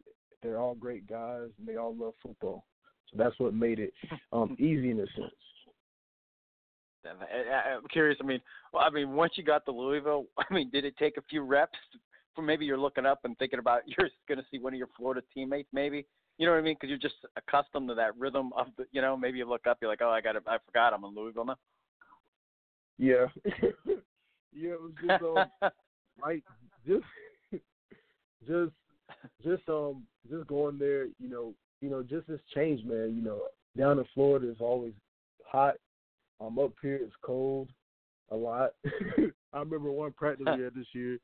they're 0.43 0.59
all 0.59 0.75
great 0.75 1.09
guys 1.09 1.49
and 1.59 1.67
they 1.67 1.77
all 1.77 1.95
love 1.95 2.15
football. 2.23 2.65
So 3.11 3.17
that's 3.17 3.39
what 3.39 3.55
made 3.55 3.79
it 3.79 3.93
um, 4.33 4.57
easy 4.61 4.91
in 4.91 5.01
a 5.01 5.07
sense. 5.07 5.33
I'm 7.07 7.89
curious. 7.91 8.19
I 8.21 8.27
mean, 8.27 8.41
well, 8.73 8.83
I 8.85 8.91
mean, 8.91 9.13
once 9.13 9.33
you 9.37 9.43
got 9.43 9.65
to 9.65 9.73
Louisville, 9.73 10.27
I 10.39 10.53
mean, 10.53 10.71
did 10.71 10.85
it 10.85 10.97
take 10.99 11.17
a 11.17 11.23
few 11.23 11.43
reps? 11.43 11.79
For 12.35 12.43
maybe 12.43 12.65
you're 12.65 12.79
looking 12.79 13.07
up 13.07 13.21
and 13.25 13.37
thinking 13.39 13.59
about 13.59 13.83
you're 13.87 14.11
going 14.29 14.39
to 14.39 14.45
see 14.51 14.59
one 14.59 14.75
of 14.75 14.79
your 14.79 14.89
Florida 14.97 15.23
teammates, 15.33 15.69
maybe, 15.73 16.07
you 16.39 16.47
know 16.47 16.53
what 16.53 16.59
I 16.59 16.63
mean? 16.63 16.77
Because 16.81 16.89
you're 16.89 16.99
just 16.99 17.17
accustomed 17.37 17.89
to 17.89 17.95
that 17.97 18.17
rhythm 18.17 18.53
of 18.57 18.69
the, 18.77 18.87
you 18.93 19.03
know, 19.03 19.17
maybe 19.17 19.39
you 19.39 19.49
look 19.49 19.67
up, 19.67 19.79
you're 19.81 19.91
like, 19.91 20.01
oh, 20.03 20.11
I 20.11 20.21
got, 20.21 20.37
I 20.37 20.59
forgot, 20.65 20.95
I'm 20.95 21.05
in 21.05 21.15
Louisville 21.15 21.45
now. 21.45 21.57
Yeah, 22.97 23.27
yeah, 24.53 24.71
it 24.71 24.81
was 24.81 24.93
just 25.07 25.23
um, 25.23 25.71
like 26.23 26.43
just, 26.87 27.05
just, 28.47 28.73
just 29.45 29.69
um, 29.69 30.05
just 30.31 30.47
going 30.47 30.79
there, 30.79 31.07
you 31.07 31.29
know, 31.29 31.55
you 31.81 31.91
know, 31.91 32.03
just 32.03 32.27
this 32.27 32.41
change, 32.55 32.85
man. 32.85 33.15
You 33.17 33.23
know, 33.23 33.43
down 33.77 33.99
in 33.99 34.05
Florida 34.15 34.51
is 34.51 34.57
always 34.61 34.95
hot. 35.47 35.75
Um, 36.41 36.59
up 36.59 36.73
here 36.83 37.01
it's 37.03 37.15
cold 37.23 37.69
a 38.31 38.37
lot. 38.37 38.71
I 39.53 39.59
remember 39.59 39.91
one 39.91 40.13
practice 40.13 40.47
we 40.57 40.63
had 40.63 40.75
this 40.75 40.87
year. 40.93 41.19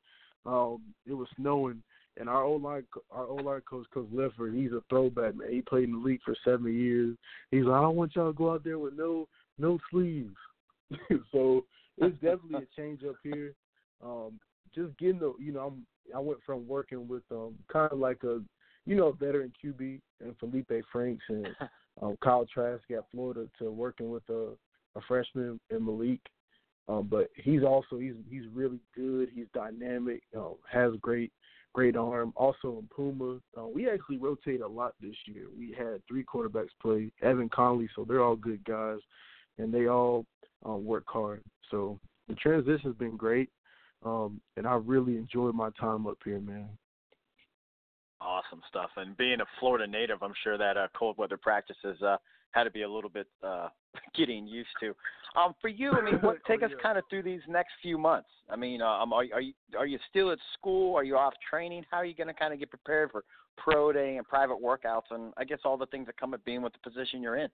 Um, 0.46 0.82
it 1.06 1.14
was 1.14 1.28
snowing 1.36 1.82
and 2.16 2.28
our 2.28 2.42
old 2.42 2.62
line, 2.62 2.84
our 3.10 3.26
old 3.26 3.44
line 3.44 3.62
coach, 3.68 3.86
Coach 3.92 4.08
Ledford, 4.14 4.54
he's 4.54 4.72
a 4.72 4.82
throwback 4.88 5.36
man. 5.36 5.50
He 5.50 5.62
played 5.62 5.84
in 5.84 5.92
the 5.92 5.98
league 5.98 6.20
for 6.24 6.36
seven 6.44 6.72
years. 6.72 7.16
He's 7.50 7.64
like, 7.64 7.78
I 7.78 7.82
don't 7.82 7.96
want 7.96 8.14
y'all 8.14 8.32
to 8.32 8.36
go 8.36 8.52
out 8.52 8.64
there 8.64 8.78
with 8.78 8.94
no 8.94 9.26
no 9.58 9.78
sleeves. 9.90 10.34
so 11.32 11.64
it's 11.98 12.14
definitely 12.14 12.64
a 12.64 12.80
change 12.80 13.02
up 13.08 13.16
here. 13.22 13.54
Um, 14.04 14.38
just 14.74 14.96
getting 14.98 15.18
the, 15.18 15.34
you 15.38 15.52
know, 15.52 15.60
I'm 15.60 15.86
I 16.14 16.20
went 16.20 16.40
from 16.44 16.68
working 16.68 17.08
with 17.08 17.22
um 17.30 17.54
kind 17.72 17.90
of 17.90 17.98
like 17.98 18.22
a, 18.24 18.40
you 18.86 18.96
know, 18.96 19.12
veteran 19.12 19.52
QB 19.62 20.00
and 20.20 20.36
Felipe 20.38 20.70
Franks 20.92 21.24
and 21.28 21.48
um, 22.02 22.16
Kyle 22.22 22.46
Trask 22.52 22.82
at 22.90 23.04
Florida 23.10 23.48
to 23.58 23.70
working 23.70 24.10
with 24.10 24.28
a 24.28 24.50
a 24.96 25.00
freshman 25.08 25.58
in 25.70 25.84
Malik. 25.84 26.20
Um, 26.86 27.08
but 27.10 27.30
he's 27.36 27.62
also 27.62 27.98
he's 27.98 28.14
he's 28.30 28.44
really 28.52 28.80
good. 28.94 29.30
He's 29.34 29.46
dynamic. 29.54 30.22
Um, 30.36 30.56
has 30.70 30.92
great 31.00 31.32
great 31.74 31.96
arm. 31.96 32.32
Also 32.36 32.78
in 32.78 32.88
Puma, 32.94 33.40
uh, 33.58 33.66
we 33.66 33.90
actually 33.90 34.16
rotate 34.16 34.62
a 34.62 34.66
lot 34.66 34.94
this 35.00 35.16
year. 35.26 35.46
We 35.58 35.74
had 35.76 36.00
three 36.08 36.24
quarterbacks 36.24 36.68
play, 36.80 37.10
Evan 37.20 37.50
Conley, 37.50 37.90
so 37.94 38.04
they're 38.04 38.22
all 38.22 38.36
good 38.36 38.64
guys, 38.64 38.98
and 39.58 39.74
they 39.74 39.88
all 39.88 40.24
uh, 40.66 40.76
work 40.76 41.04
hard. 41.06 41.42
So 41.70 41.98
the 42.28 42.34
transition's 42.36 42.96
been 42.96 43.16
great, 43.16 43.50
um, 44.04 44.40
and 44.56 44.66
I 44.66 44.74
really 44.74 45.16
enjoyed 45.16 45.54
my 45.54 45.70
time 45.78 46.06
up 46.06 46.18
here, 46.24 46.40
man. 46.40 46.68
Awesome 48.20 48.62
stuff. 48.68 48.90
And 48.96 49.16
being 49.16 49.40
a 49.40 49.46
Florida 49.60 49.86
native, 49.86 50.22
I'm 50.22 50.32
sure 50.42 50.56
that 50.56 50.76
uh, 50.76 50.88
cold 50.96 51.18
weather 51.18 51.36
practices 51.36 52.00
uh, 52.00 52.16
had 52.54 52.64
to 52.64 52.70
be 52.70 52.82
a 52.82 52.88
little 52.88 53.10
bit 53.10 53.26
uh, 53.42 53.68
getting 54.16 54.46
used 54.46 54.68
to. 54.80 54.94
Um, 55.36 55.54
for 55.60 55.68
you, 55.68 55.90
I 55.92 56.00
mean, 56.00 56.14
what, 56.20 56.38
take 56.46 56.60
oh, 56.62 56.66
us 56.66 56.72
kind 56.80 56.96
of 56.96 57.04
through 57.10 57.24
these 57.24 57.40
next 57.48 57.72
few 57.82 57.98
months. 57.98 58.28
I 58.48 58.56
mean, 58.56 58.80
um, 58.80 59.12
are, 59.12 59.24
are 59.32 59.40
you 59.40 59.52
are 59.76 59.86
you 59.86 59.98
still 60.08 60.30
at 60.30 60.38
school? 60.56 60.96
Are 60.96 61.04
you 61.04 61.16
off 61.16 61.34
training? 61.50 61.84
How 61.90 61.98
are 61.98 62.04
you 62.04 62.14
going 62.14 62.28
to 62.28 62.34
kind 62.34 62.52
of 62.52 62.60
get 62.60 62.70
prepared 62.70 63.10
for 63.10 63.24
pro 63.56 63.92
day 63.92 64.16
and 64.16 64.26
private 64.26 64.62
workouts, 64.62 65.10
and 65.10 65.32
I 65.36 65.44
guess 65.44 65.58
all 65.64 65.76
the 65.76 65.86
things 65.86 66.06
that 66.06 66.16
come 66.16 66.30
with 66.30 66.44
being 66.44 66.62
with 66.62 66.72
the 66.72 66.90
position 66.90 67.20
you're 67.20 67.36
in? 67.36 67.48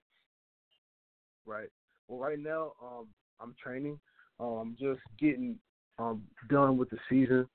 Right. 1.45 1.69
Well, 2.07 2.19
right 2.19 2.39
now, 2.39 2.73
um, 2.81 3.07
I'm 3.39 3.55
training. 3.61 3.99
Um, 4.39 4.47
I'm 4.47 4.77
just 4.79 5.01
getting 5.19 5.57
um 5.97 6.23
done 6.49 6.77
with 6.77 6.89
the 6.91 6.97
season. 7.09 7.47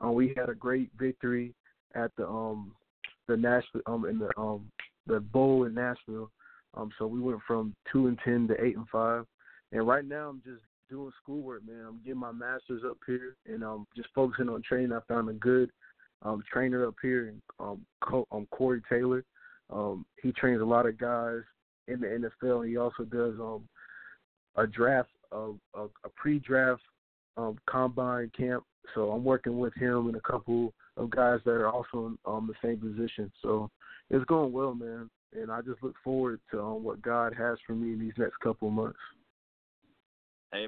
Um, 0.00 0.14
we 0.14 0.32
had 0.36 0.48
a 0.48 0.54
great 0.54 0.90
victory 0.98 1.54
at 1.94 2.10
the 2.16 2.26
um 2.28 2.72
the 3.26 3.36
Nashville 3.36 3.80
um 3.86 4.04
in 4.06 4.18
the 4.18 4.30
um 4.38 4.70
the 5.06 5.20
bowl 5.20 5.64
in 5.64 5.74
Nashville. 5.74 6.30
Um, 6.74 6.90
so 6.98 7.06
we 7.06 7.20
went 7.20 7.40
from 7.46 7.74
two 7.90 8.08
and 8.08 8.18
ten 8.24 8.48
to 8.48 8.64
eight 8.64 8.76
and 8.76 8.88
five. 8.88 9.24
And 9.72 9.86
right 9.86 10.04
now, 10.04 10.28
I'm 10.28 10.42
just 10.44 10.62
doing 10.88 11.10
schoolwork, 11.22 11.66
man. 11.66 11.84
I'm 11.88 12.00
getting 12.04 12.20
my 12.20 12.32
master's 12.32 12.82
up 12.88 12.98
here, 13.06 13.36
and 13.46 13.62
I'm 13.62 13.70
um 13.70 13.86
just 13.96 14.08
focusing 14.14 14.48
on 14.48 14.62
training. 14.62 14.92
I 14.92 15.00
found 15.08 15.28
a 15.28 15.34
good 15.34 15.70
um 16.22 16.42
trainer 16.50 16.86
up 16.86 16.94
here, 17.02 17.34
um, 17.58 17.84
Co- 18.02 18.26
um 18.30 18.46
Corey 18.50 18.82
Taylor. 18.88 19.24
Um, 19.70 20.06
he 20.22 20.32
trains 20.32 20.62
a 20.62 20.64
lot 20.64 20.86
of 20.86 20.98
guys 20.98 21.40
in 21.88 22.00
the 22.00 22.06
NFL. 22.06 22.62
And 22.62 22.70
he 22.70 22.76
also 22.76 23.04
does 23.04 23.34
um 23.40 23.68
a 24.56 24.66
draft 24.66 25.10
a, 25.32 25.52
a 25.74 26.08
pre-draft 26.14 26.82
um 27.36 27.58
combine 27.68 28.30
camp. 28.36 28.64
So 28.94 29.10
I'm 29.10 29.24
working 29.24 29.58
with 29.58 29.74
him 29.74 30.06
and 30.06 30.16
a 30.16 30.20
couple 30.20 30.72
of 30.96 31.10
guys 31.10 31.40
that 31.44 31.52
are 31.52 31.68
also 31.68 32.06
in 32.06 32.18
um 32.24 32.48
the 32.48 32.66
same 32.66 32.78
position. 32.78 33.30
So 33.42 33.70
it's 34.10 34.24
going 34.26 34.52
well, 34.52 34.74
man. 34.74 35.10
And 35.36 35.50
I 35.50 35.60
just 35.60 35.82
look 35.82 35.94
forward 36.02 36.40
to 36.50 36.60
um, 36.60 36.84
what 36.84 37.02
God 37.02 37.34
has 37.36 37.58
for 37.66 37.74
me 37.74 37.92
in 37.92 38.00
these 38.00 38.16
next 38.16 38.38
couple 38.40 38.68
of 38.68 38.74
months. 38.74 38.98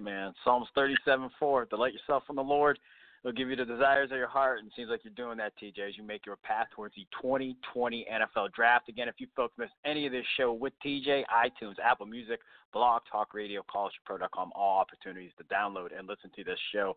Man, 0.02 0.34
Psalms 0.44 0.68
37:4. 0.76 1.70
Delight 1.70 1.94
yourself 1.94 2.24
in 2.28 2.36
the 2.36 2.42
Lord. 2.42 2.78
He'll 3.22 3.32
give 3.32 3.48
you 3.48 3.56
the 3.56 3.64
desires 3.64 4.10
of 4.12 4.18
your 4.18 4.28
heart, 4.28 4.58
and 4.58 4.68
it 4.68 4.74
seems 4.76 4.90
like 4.90 5.00
you're 5.02 5.12
doing 5.14 5.38
that, 5.38 5.52
TJ, 5.60 5.88
as 5.88 5.96
you 5.96 6.04
make 6.04 6.24
your 6.24 6.36
path 6.36 6.68
towards 6.74 6.94
the 6.94 7.06
2020 7.20 8.06
NFL 8.12 8.52
Draft. 8.52 8.88
Again, 8.88 9.08
if 9.08 9.16
you 9.18 9.26
folks 9.34 9.54
missed 9.58 9.72
any 9.84 10.06
of 10.06 10.12
this 10.12 10.24
show 10.36 10.52
with 10.52 10.72
TJ, 10.84 11.24
iTunes, 11.24 11.74
Apple 11.82 12.06
Music, 12.06 12.38
Blog 12.72 13.02
Talk 13.10 13.34
Radio, 13.34 13.64
collegepro.com, 13.74 14.52
all 14.54 14.78
opportunities 14.78 15.32
to 15.38 15.44
download 15.44 15.88
and 15.98 16.06
listen 16.06 16.30
to 16.36 16.44
this 16.44 16.58
show 16.72 16.94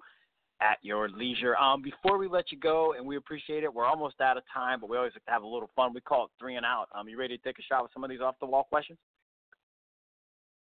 at 0.61 0.77
your 0.81 1.09
leisure. 1.09 1.55
Um, 1.57 1.81
before 1.81 2.17
we 2.17 2.27
let 2.27 2.51
you 2.51 2.59
go, 2.59 2.93
and 2.93 3.05
we 3.05 3.17
appreciate 3.17 3.63
it, 3.63 3.73
we're 3.73 3.85
almost 3.85 4.21
out 4.21 4.37
of 4.37 4.43
time, 4.53 4.79
but 4.79 4.89
we 4.89 4.97
always 4.97 5.13
like 5.13 5.25
to 5.25 5.31
have 5.31 5.43
a 5.43 5.47
little 5.47 5.69
fun. 5.75 5.93
We 5.93 6.01
call 6.01 6.25
it 6.25 6.31
three 6.39 6.55
and 6.55 6.65
out. 6.65 6.87
Um, 6.95 7.09
you 7.09 7.17
ready 7.17 7.37
to 7.37 7.43
take 7.43 7.59
a 7.59 7.63
shot 7.63 7.83
with 7.83 7.91
some 7.93 8.03
of 8.03 8.09
these 8.09 8.21
off 8.21 8.35
the 8.39 8.45
wall 8.45 8.63
questions? 8.63 8.99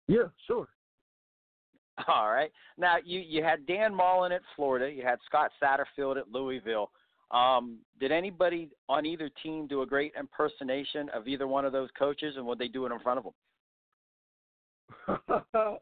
Yeah, 0.08 0.27
sure. 0.48 0.67
All 2.08 2.31
right. 2.31 2.51
Now 2.77 2.96
you 3.03 3.19
you 3.19 3.43
had 3.43 3.65
Dan 3.65 3.93
Mullen 3.93 4.31
at 4.31 4.41
Florida. 4.55 4.89
You 4.89 5.03
had 5.03 5.19
Scott 5.25 5.51
Satterfield 5.62 6.17
at 6.17 6.31
Louisville. 6.31 6.91
Um, 7.31 7.79
did 8.00 8.12
anybody 8.12 8.69
on 8.88 9.05
either 9.05 9.29
team 9.43 9.67
do 9.67 9.84
a 9.84 9.86
great 9.86 10.13
impersonation 10.17 11.10
of 11.10 11.27
either 11.27 11.48
one 11.48 11.65
of 11.65 11.72
those 11.72 11.89
coaches, 11.98 12.36
and 12.38 12.46
would 12.48 12.58
they 12.58 12.67
do 12.67 12.86
it 12.86 12.91
in 12.91 13.00
front 13.00 13.19
of 13.19 13.25
them? 13.25 13.34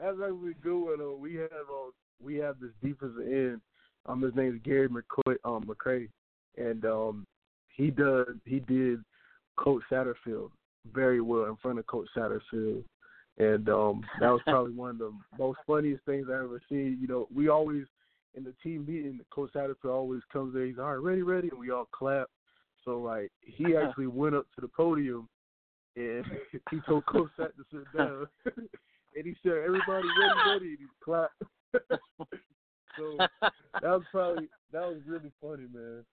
That's 0.00 0.16
actually 0.22 0.52
a 0.52 0.62
good 0.62 0.78
one. 0.78 0.98
Though. 0.98 1.16
We 1.16 1.34
have 1.34 1.50
uh, 1.50 1.90
we 2.22 2.36
have 2.36 2.56
this 2.60 2.70
defensive 2.82 3.26
end. 3.26 3.60
Um, 4.06 4.22
his 4.22 4.34
name 4.34 4.54
is 4.54 4.60
Gary 4.64 4.88
McCoy, 4.88 5.36
um, 5.44 5.64
McCray, 5.64 6.08
and 6.56 6.84
um, 6.84 7.26
he 7.68 7.90
does 7.90 8.26
he 8.44 8.60
did 8.60 9.00
Coach 9.58 9.82
Satterfield 9.90 10.50
very 10.92 11.20
well 11.20 11.44
in 11.44 11.56
front 11.56 11.78
of 11.78 11.86
Coach 11.86 12.08
Satterfield, 12.16 12.82
and 13.38 13.68
um, 13.68 14.02
that 14.20 14.30
was 14.30 14.40
probably 14.46 14.72
one 14.72 14.90
of 14.90 14.98
the 14.98 15.12
most 15.38 15.58
funniest 15.66 16.04
things 16.04 16.28
I 16.30 16.36
ever 16.36 16.60
seen. 16.68 16.98
You 17.00 17.08
know, 17.08 17.28
we 17.34 17.48
always 17.48 17.84
in 18.34 18.44
the 18.44 18.54
team 18.62 18.86
meeting, 18.86 19.20
Coach 19.30 19.50
Satterfield 19.54 19.92
always 19.92 20.22
comes 20.32 20.54
there. 20.54 20.64
He's 20.64 20.78
all 20.78 20.86
right, 20.86 21.02
ready, 21.02 21.22
ready, 21.22 21.48
and 21.48 21.58
we 21.58 21.70
all 21.70 21.88
clap. 21.92 22.28
So 22.84 23.00
like 23.00 23.30
he 23.42 23.76
actually 23.82 24.06
went 24.06 24.34
up 24.34 24.46
to 24.54 24.60
the 24.60 24.68
podium 24.68 25.28
and 25.96 26.24
he 26.70 26.80
told 26.86 27.06
Coach 27.06 27.30
Sat 27.36 27.52
to 27.56 27.64
sit 27.70 27.96
down, 27.96 28.26
and 29.16 29.24
he 29.24 29.34
said, 29.42 29.52
"Everybody 29.64 30.08
ready, 30.20 30.40
ready," 30.50 30.66
and 30.68 30.78
he 30.78 30.86
clapped. 31.02 31.42
so 32.98 33.16
that 33.18 33.82
was 33.82 34.02
probably 34.10 34.48
that 34.72 34.82
was 34.82 34.98
really 35.06 35.30
funny, 35.40 35.66
man. 35.72 36.04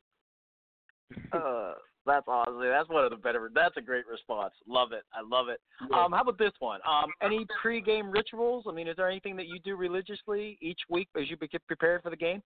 uh, 1.31 1.73
that's 2.05 2.27
awesome. 2.27 2.61
That's 2.61 2.89
one 2.89 3.03
of 3.03 3.11
the 3.11 3.17
better. 3.17 3.51
That's 3.53 3.75
a 3.77 3.81
great 3.81 4.07
response. 4.07 4.53
Love 4.67 4.93
it. 4.93 5.03
I 5.13 5.21
love 5.21 5.49
it. 5.49 5.59
Yeah. 5.89 6.05
Um, 6.05 6.11
how 6.13 6.21
about 6.21 6.37
this 6.37 6.53
one? 6.59 6.79
Um, 6.87 7.11
any 7.21 7.45
pregame 7.63 8.13
rituals? 8.13 8.65
I 8.67 8.71
mean, 8.71 8.87
is 8.87 8.95
there 8.95 9.09
anything 9.09 9.35
that 9.35 9.47
you 9.47 9.59
do 9.59 9.75
religiously 9.75 10.57
each 10.61 10.79
week 10.89 11.09
as 11.19 11.29
you 11.29 11.37
get 11.37 11.65
prepared 11.67 12.01
for 12.01 12.09
the 12.09 12.15
game? 12.15 12.41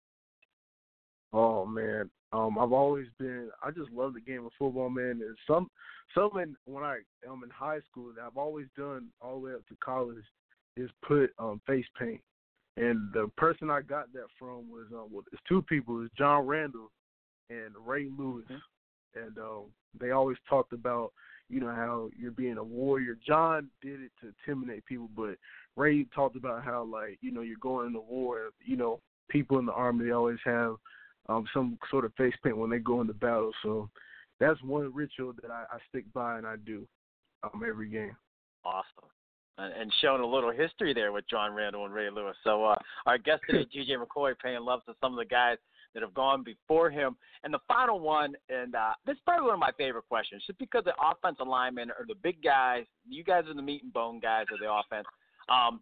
Oh 1.33 1.65
man, 1.65 2.09
um, 2.33 2.57
I've 2.59 2.73
always 2.73 3.07
been. 3.17 3.49
I 3.63 3.71
just 3.71 3.91
love 3.91 4.13
the 4.13 4.21
game 4.21 4.45
of 4.45 4.51
football, 4.59 4.89
man. 4.89 5.21
And 5.21 5.37
some, 5.47 5.69
some 6.13 6.37
in, 6.39 6.55
when 6.65 6.83
I 6.83 6.97
am 7.27 7.43
in 7.43 7.49
high 7.49 7.79
school, 7.89 8.11
that 8.15 8.21
I've 8.21 8.37
always 8.37 8.67
done 8.77 9.07
all 9.21 9.35
the 9.35 9.45
way 9.45 9.53
up 9.53 9.65
to 9.67 9.75
college, 9.83 10.23
is 10.75 10.89
put 11.07 11.31
um 11.39 11.61
face 11.65 11.85
paint. 11.99 12.21
And 12.75 13.11
the 13.13 13.29
person 13.37 13.71
I 13.71 13.81
got 13.81 14.13
that 14.13 14.27
from 14.37 14.69
was 14.69 14.85
um, 14.93 15.07
well, 15.11 15.23
it's 15.31 15.41
two 15.47 15.61
people. 15.61 16.03
It's 16.03 16.13
John 16.17 16.45
Randle 16.45 16.91
and 17.49 17.73
Ray 17.85 18.09
Lewis, 18.15 18.45
and 19.15 19.37
um, 19.37 19.63
they 19.99 20.11
always 20.11 20.37
talked 20.49 20.73
about 20.73 21.13
you 21.49 21.61
know 21.61 21.73
how 21.73 22.09
you're 22.19 22.31
being 22.31 22.57
a 22.57 22.63
warrior. 22.63 23.17
John 23.25 23.69
did 23.81 24.01
it 24.01 24.11
to 24.21 24.33
intimidate 24.45 24.85
people, 24.85 25.09
but 25.15 25.37
Ray 25.77 26.05
talked 26.13 26.35
about 26.35 26.63
how 26.63 26.83
like 26.83 27.17
you 27.21 27.31
know 27.31 27.41
you're 27.41 27.55
going 27.61 27.93
to 27.93 28.01
war. 28.01 28.49
You 28.65 28.75
know, 28.75 28.99
people 29.29 29.59
in 29.59 29.65
the 29.65 29.71
army 29.71 30.05
they 30.05 30.11
always 30.11 30.39
have 30.43 30.75
um, 31.29 31.45
some 31.53 31.77
sort 31.89 32.05
of 32.05 32.13
face 32.15 32.33
paint 32.43 32.57
when 32.57 32.69
they 32.69 32.79
go 32.79 33.01
into 33.01 33.13
battle. 33.13 33.51
So 33.63 33.89
that's 34.39 34.61
one 34.63 34.93
ritual 34.93 35.33
that 35.41 35.51
I, 35.51 35.65
I 35.71 35.77
stick 35.89 36.05
by 36.13 36.37
and 36.37 36.47
I 36.47 36.55
do 36.57 36.87
um, 37.43 37.63
every 37.67 37.89
game. 37.89 38.15
Awesome. 38.63 39.09
And, 39.57 39.73
and 39.73 39.93
showing 40.01 40.21
a 40.21 40.27
little 40.27 40.51
history 40.51 40.93
there 40.93 41.11
with 41.11 41.27
John 41.29 41.53
Randle 41.53 41.85
and 41.85 41.93
Ray 41.93 42.09
Lewis. 42.09 42.35
So 42.43 42.63
uh, 42.65 42.75
our 43.05 43.17
guest 43.17 43.41
today, 43.49 43.65
TJ 43.75 43.97
McCoy, 43.97 44.33
paying 44.41 44.61
love 44.61 44.85
to 44.85 44.93
some 45.01 45.13
of 45.13 45.19
the 45.19 45.25
guys 45.25 45.57
that 45.93 46.03
have 46.03 46.13
gone 46.13 46.43
before 46.43 46.89
him. 46.89 47.15
And 47.43 47.53
the 47.53 47.59
final 47.67 47.99
one, 47.99 48.35
and 48.49 48.75
uh, 48.75 48.93
this 49.05 49.15
is 49.15 49.21
probably 49.25 49.45
one 49.45 49.55
of 49.55 49.59
my 49.59 49.71
favorite 49.77 50.07
questions, 50.07 50.43
just 50.45 50.59
because 50.59 50.83
the 50.83 50.93
offensive 51.01 51.47
linemen 51.47 51.89
are 51.91 52.05
the 52.07 52.15
big 52.21 52.43
guys. 52.43 52.83
You 53.07 53.23
guys 53.23 53.45
are 53.47 53.53
the 53.53 53.61
meat 53.61 53.83
and 53.83 53.91
bone 53.91 54.19
guys 54.19 54.45
of 54.53 54.59
the 54.59 54.71
offense. 54.71 55.07
Um, 55.49 55.81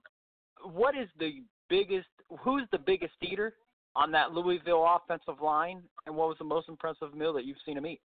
what 0.64 0.96
is 0.96 1.10
the 1.20 1.44
biggest? 1.70 2.08
Who's 2.40 2.64
the 2.72 2.78
biggest 2.78 3.14
eater 3.22 3.54
on 3.96 4.12
that 4.12 4.34
Louisville 4.34 4.86
offensive 4.86 5.42
line? 5.42 5.82
And 6.06 6.16
what 6.16 6.28
was 6.28 6.38
the 6.38 6.46
most 6.46 6.70
impressive 6.70 7.14
meal 7.14 7.34
that 7.34 7.46
you've 7.46 7.58
seen 7.66 7.78
him 7.78 7.86
eat? 7.86 8.02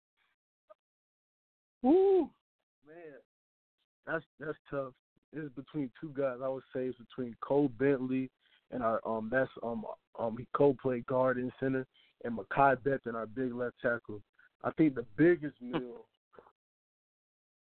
Woo, 1.83 2.29
man, 2.87 3.19
that's 4.05 4.25
that's 4.39 4.57
tough. 4.69 4.93
It's 5.33 5.53
between 5.55 5.91
two 5.99 6.11
guys. 6.17 6.37
I 6.43 6.47
would 6.47 6.63
say 6.73 6.85
it's 6.85 6.97
between 6.97 7.35
Cole 7.41 7.69
Bentley 7.79 8.29
and 8.71 8.83
our 8.83 8.99
um 9.05 9.29
that's 9.31 9.51
um 9.63 9.85
um 10.19 10.37
he 10.37 10.47
Cole 10.55 10.75
played 10.81 11.05
guard 11.05 11.37
and 11.37 11.51
center 11.59 11.85
and 12.23 12.37
Mekhi 12.37 12.77
Becton, 12.77 13.13
our 13.13 13.27
big 13.27 13.53
left 13.53 13.75
tackle. 13.81 14.21
I 14.63 14.71
think 14.71 14.95
the 14.95 15.05
biggest 15.17 15.55
meal, 15.61 16.05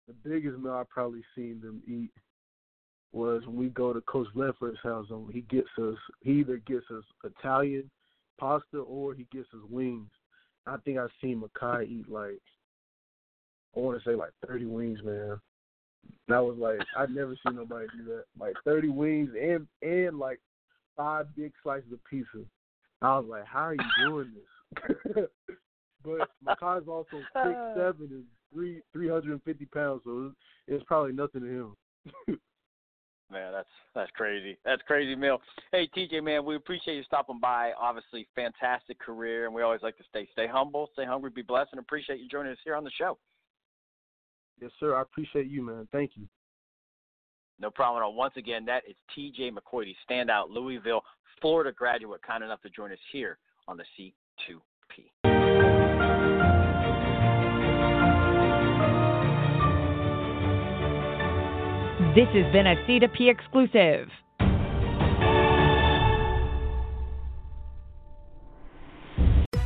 the 0.07 0.15
biggest 0.23 0.59
meal 0.59 0.75
I've 0.75 0.89
probably 0.89 1.25
seen 1.35 1.61
them 1.61 1.83
eat 1.87 2.11
was 3.13 3.43
when 3.47 3.57
we 3.57 3.69
go 3.69 3.93
to 3.93 4.01
Coach 4.03 4.29
Leffler's 4.35 4.79
house 4.83 5.07
and 5.11 5.31
he 5.33 5.43
gets 5.43 5.69
us 5.79 5.97
he 6.21 6.33
either 6.33 6.59
gets 6.59 6.87
us 6.91 7.05
Italian 7.25 7.91
pasta 8.39 8.79
or 8.79 9.15
he 9.15 9.27
gets 9.33 9.49
us 9.55 9.61
wings. 9.71 10.11
I 10.67 10.77
think 10.85 10.99
I've 10.99 11.11
seen 11.21 11.43
Mekhi 11.43 11.89
eat 11.89 12.09
like 12.09 12.41
I 13.77 13.81
want 13.81 14.03
to 14.03 14.09
say 14.09 14.15
like 14.15 14.31
thirty 14.47 14.67
wings, 14.67 15.01
man. 15.05 15.41
That 16.29 16.43
was 16.43 16.57
like 16.59 16.79
I'd 16.97 17.11
never 17.11 17.37
seen 17.47 17.57
nobody 17.57 17.87
do 17.97 18.05
that. 18.05 18.25
Like 18.39 18.55
thirty 18.65 18.89
wings 18.89 19.31
and 19.41 19.67
and 19.83 20.19
like 20.19 20.41
five 20.97 21.27
big 21.37 21.53
slices 21.63 21.93
of 21.93 21.99
pizza. 22.05 22.45
I 23.03 23.19
was 23.19 23.27
like, 23.29 23.45
how 23.45 23.67
are 23.67 23.75
you 23.75 24.07
doing 24.07 24.33
this? 24.35 25.27
but 26.05 26.29
Mekhi's 26.47 26.89
also 26.89 27.17
uh. 27.35 27.45
six 27.45 27.59
seven 27.77 28.09
and 28.11 28.25
three 28.53 28.81
three 28.93 29.09
hundred 29.09 29.33
and 29.33 29.43
fifty 29.43 29.67
pounds, 29.67 30.03
so 30.05 30.27
it's, 30.27 30.37
it's 30.69 30.85
probably 30.87 31.13
nothing 31.13 31.43
to 31.43 31.47
him. 31.47 31.75
Man, 33.35 33.53
that's 33.53 33.69
that's 33.97 34.11
crazy. 34.13 34.57
That's 34.65 34.81
crazy, 34.83 35.17
Mill. 35.17 35.41
Hey, 35.73 35.89
TJ, 35.97 36.23
man, 36.23 36.45
we 36.45 36.55
appreciate 36.55 36.95
you 36.95 37.03
stopping 37.03 37.41
by. 37.41 37.73
Obviously, 37.77 38.29
fantastic 38.37 39.01
career, 39.01 39.47
and 39.47 39.53
we 39.55 39.63
always 39.63 39.83
like 39.83 39.97
to 39.97 40.05
stay 40.09 40.29
stay 40.33 40.47
humble, 40.47 40.89
stay 40.93 41.05
hungry, 41.05 41.31
be 41.31 41.43
blessed, 41.43 41.71
and 41.73 41.81
appreciate 41.81 42.21
you 42.21 42.29
joining 42.29 42.53
us 42.53 42.59
here 42.65 42.77
on 42.77 42.85
the 42.85 42.93
show. 42.97 43.19
yes, 44.63 44.71
sir. 44.79 44.95
I 44.95 45.03
appreciate 45.03 45.49
you, 45.49 45.67
man. 45.67 45.89
Thank 45.91 46.13
you. 46.15 46.29
No 47.59 47.73
problem 47.73 48.03
at 48.03 48.07
all. 48.07 48.15
Once 48.15 48.35
again, 48.37 48.65
that 48.67 48.85
is 48.89 48.95
TJ 49.19 49.51
McCoy, 49.51 49.93
standout 50.09 50.49
Louisville, 50.49 51.03
Florida 51.41 51.73
graduate, 51.73 52.21
kind 52.23 52.45
enough 52.45 52.63
to 52.63 52.71
join 52.71 52.93
us 52.93 52.99
here 53.11 53.39
on 53.67 53.77
the 53.77 53.85
C2P. 53.99 55.34
This 62.15 62.29
has 62.29 62.53
been 62.53 62.65
a 62.65 62.77
C2P 62.87 63.29
exclusive. 63.29 64.09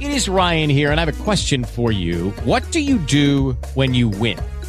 It 0.01 0.11
is 0.11 0.31
Ryan 0.31 0.71
here, 0.71 0.91
and 0.91 0.99
I 0.99 1.05
have 1.05 1.21
a 1.21 1.25
question 1.25 1.63
for 1.63 1.93
you. 1.93 2.31
What 2.45 2.63
do 2.73 2.81
you 2.81 2.97
do 3.01 3.53
when 3.75 3.93
you 3.93 4.09
win? 4.09 4.39